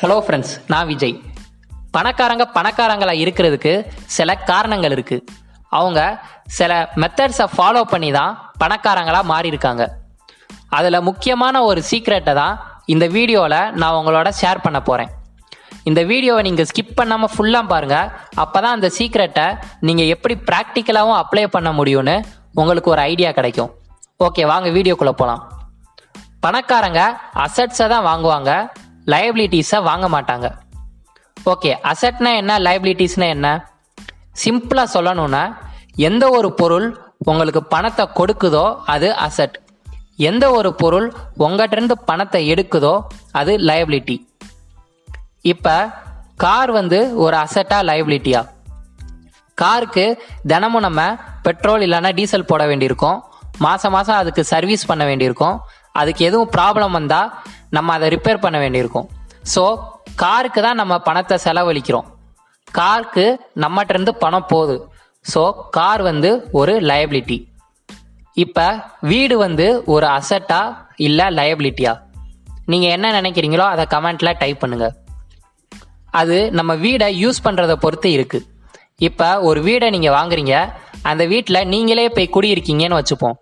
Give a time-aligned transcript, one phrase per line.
[0.00, 1.12] Hello friends நான் விஜய்.
[1.96, 3.72] பணக்காரங்க பணக்காரங்களாக இருக்கிறதுக்கு
[4.16, 5.24] சில காரணங்கள் இருக்குது
[5.78, 6.00] அவங்க
[6.56, 9.84] சில மெத்தட்ஸை ஃபாலோ பண்ணி தான் பணக்காரங்களாக மாறியிருக்காங்க.
[10.78, 12.54] அதில் முக்கியமான ஒரு சீக்ரெட்டை தான்
[12.94, 15.12] இந்த வீடியோவில் நான் உங்களோட ஷேர் பண்ண போகிறேன்
[15.90, 18.10] இந்த வீடியோவை நீங்கள் ஸ்கிப் பண்ணாமல் ஃபுல்லாக பாருங்கள்
[18.44, 19.48] அப்போ தான் அந்த சீக்ரெட்டை
[19.88, 22.16] நீங்கள் எப்படி ப்ராக்டிக்கலாகவும் அப்ளை பண்ண முடியும்னு
[22.60, 23.70] உங்களுக்கு ஒரு ஐடியா கிடைக்கும்.
[24.28, 25.42] ஓகே வாங்க வீடியோக்குள்ளே போகலாம்
[26.46, 27.02] பணக்காரங்க
[27.44, 28.52] அசட்ஸை தான் வாங்குவாங்க.
[29.12, 30.46] லயபிலிட்டிஸை வாங்க மாட்டாங்க.
[31.36, 33.48] ஓகே அசட்னா என்ன லயபிலிட்டிஸ்னா என்ன?
[34.44, 35.42] சிம்பிளாக சொல்லணும்னா
[36.08, 36.86] எந்த ஒரு பொருள்
[37.30, 39.56] உங்களுக்கு பணத்தை கொடுக்குதோ அது அசட்
[40.28, 41.06] எந்த ஒரு பொருள்
[41.38, 42.94] உங்கள்கிட்டருந்து பணத்தை எடுக்குதோ
[43.32, 44.16] அது லயபிலிட்டி
[45.52, 45.76] இப்போ
[46.36, 48.40] கார் வந்து ஒரு அசட்டா லயபிலிட்டியா
[49.58, 50.04] காருக்கு
[50.46, 51.00] தினமும் நம்ம
[51.42, 53.18] பெட்ரோல் இல்லைன்னா டீசல் போட வேண்டியிருக்கோம்.
[53.58, 55.56] மாதம் மாதம் அதுக்கு சர்வீஸ் பண்ண வேண்டியிருக்கும்.
[55.92, 57.28] அதுக்கு எதுவும் ப்ராப்ளம் வந்தால்
[57.76, 59.08] நம்ம அதை ரிப்பேர் பண்ண வேண்டியிருக்கும்.
[59.54, 59.62] ஸோ
[60.22, 62.06] காருக்கு தான் நம்ம பணத்தை செலவழிக்கிறோம்.
[62.80, 63.24] காருக்கு
[63.64, 64.76] நம்மகிட்டருந்து பணம் போகுது.
[65.24, 65.42] ஸோ
[65.76, 66.30] கார் வந்து
[66.60, 67.38] ஒரு லயபிலிட்டி
[68.44, 68.66] இப்போ
[69.10, 70.60] வீடு வந்து ஒரு அசட்டா
[71.06, 71.92] இல்லை லயபிலிட்டியா
[72.72, 74.94] நீங்கள் என்ன நினைக்கிறீங்களோ அதை கமெண்ட்டில் டைப் பண்ணுங்கள்
[76.20, 78.38] அது நம்ம வீடை யூஸ் பண்ணுறதை பொறுத்து இருக்கு.
[79.08, 80.54] இப்போ ஒரு வீடை நீங்கள் வாங்குறீங்க.
[81.10, 83.36] அந்த வீட்டில் நீங்களே போய் குடியிருக்கீங்கன்னு வச்சுப்போம்.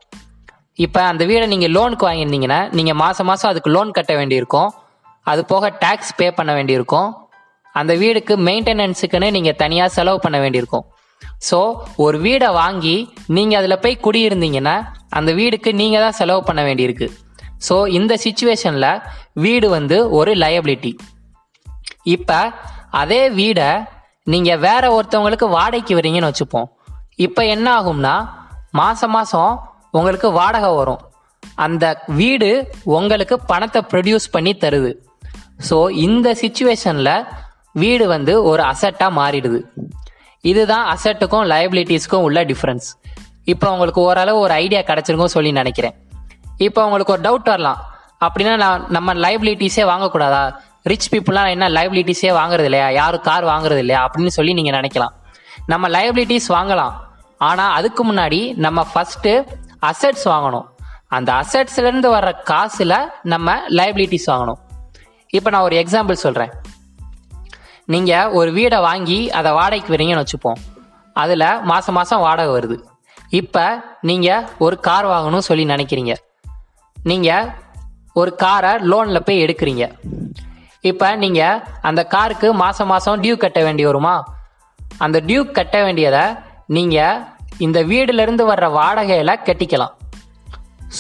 [0.79, 4.71] இப்போ அந்த வீடை நீங்கள் லோனுக்கு வாங்கியிருந்தீங்கன்னா நீங்கள் மாதம் மாதம் அதுக்கு லோன் கட்ட வேண்டியிருக்கும்.
[5.27, 7.09] அது போக டேக்ஸ் பே பண்ண வேண்டியிருக்கும்.
[7.75, 10.85] அந்த வீடுக்கு மெயின்டெனன்ஸுக்குன்னு நீங்கள் தனியாக செலவு பண்ண வேண்டியிருக்கும்.
[11.49, 11.59] ஸோ
[12.05, 12.97] ஒரு வீடை வாங்கி
[13.37, 14.77] நீங்கள் அதில் போய் குடியிருந்தீங்கன்னா
[15.19, 17.07] அந்த வீடுக்கு நீங்கள் தான் செலவு பண்ண வேண்டியிருக்கு.
[17.67, 18.91] ஸோ இந்த சுச்சுவேஷனில்
[19.45, 20.93] வீடு வந்து ஒரு லயபிலிட்டி
[22.17, 22.39] இப்போ
[23.01, 23.69] அதே வீடை
[24.33, 26.69] நீங்கள் வேற ஒருத்தவங்களுக்கு வாடகைக்கு வரீங்கன்னு வச்சுப்போம்.
[27.27, 28.15] இப்போ என்ன ஆகும்னா
[28.81, 29.53] மாதம் மாதம்
[29.99, 31.01] உங்களுக்கு வாடகை வரும்.
[31.65, 31.85] அந்த
[32.21, 32.51] வீடு
[32.99, 34.93] உங்களுக்கு பணத்தை ப்ரொடியூஸ் பண்ணி தருது.
[35.69, 37.15] ஸோ இந்த சுச்சுவேஷனில்
[37.83, 39.61] வீடு வந்து ஒரு அசட்டாக மாறிடுது.
[40.51, 42.89] இதுதான் அசட்டுக்கும் லயபிலிட்டிஸ்க்கும் உள்ள டிஃப்ரென்ஸ்
[43.53, 45.95] இப்போ உங்களுக்கு ஓரளவு ஒரு ஐடியா கிடச்சிருக்கும் சொல்லி நினைக்கிறேன்.
[46.67, 47.81] இப்போ உங்களுக்கு ஒரு டவுட் வரலாம்.
[48.27, 50.43] அப்படின்னா நான் நம்ம லைபிலிட்டிஸே வாங்கக்கூடாதா?
[50.91, 52.89] ரிச் பீப்புளாக என்ன லைபிலிட்டிஸே வாங்குறது இல்லையா?
[53.01, 54.01] யாரும் கார் வாங்குறது இல்லையா?
[54.07, 55.15] அப்படின்னு சொல்லி நீங்கள் நினைக்கலாம்.
[55.73, 56.95] நம்ம லைபிலிட்டிஸ் வாங்கலாம்.
[57.49, 59.33] ஆனால் அதுக்கு முன்னாடி நம்ம ஃபஸ்ட்டு
[59.87, 60.67] அசட்ஸ் வாங்கணும்.
[61.09, 64.61] அந்த அசட்ஸ்லேருந்து வர்ற காசில் நம்ம லைபிலிட்டிஸ் வாங்கணும்.
[65.29, 66.53] இப்போ நான் ஒரு எக்ஸாம்பிள் சொல்கிறேன்
[67.85, 70.61] நீங்கள் ஒரு வீடை வாங்கி அதை வாடகைக்கு வரீங்கன்னு வச்சுப்போம்.
[71.13, 72.77] அதில் மாதம் மாதம் வாடகை வருது.
[73.29, 73.65] இப்போ
[74.01, 76.15] நீங்கள் ஒரு கார் வாங்கணும்னு சொல்லி நினைக்கிறீங்க.
[77.03, 77.51] நீங்கள்
[78.13, 79.85] ஒரு காரை லோனில் போய் எடுக்கிறீங்க.
[80.81, 84.35] இப்போ நீங்கள் அந்த காருக்கு மாதம் மாதம் டியூ கட்ட வேண்டி வருமா?
[84.99, 86.25] அந்த டியூ கட்ட வேண்டியதை
[86.67, 89.93] நீங்கள் இந்த வீடுலேருந்து வர்ற வாடகையில் கட்டிக்கலாம்.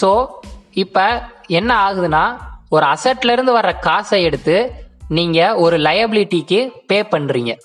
[0.00, 0.26] ஸோ
[0.70, 2.36] இப்போ என்ன ஆகுதுன்னா
[2.68, 7.56] ஒரு அசட்லேருந்து வர்ற காசை எடுத்து நீங்கள் ஒரு லயபிலிட்டிக்கு பே பண்ணுறீங்க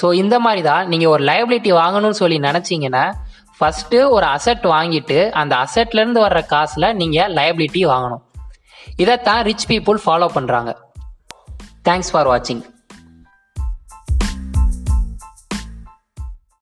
[0.00, 3.12] ஸோ இந்த மாதிரி தான் நீங்கள் ஒரு லயபிலிட்டி வாங்கணும்னு சொல்லி நினச்சிங்கன்னா
[3.60, 8.22] ஃபஸ்ட்டு ஒரு அசட் வாங்கிட்டு அந்த அசட்லேருந்து வர்ற காசில் நீங்கள் லயபிலிட்டி வாங்கணும்.
[8.96, 10.76] இதைத்தான் ரிச் பீப்புள் ஃபாலோ பண்ணுறாங்க
[11.84, 12.62] தேங்க்ஸ் ஃபார் வாட்சிங்